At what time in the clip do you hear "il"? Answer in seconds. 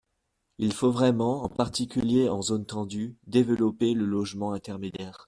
0.57-0.73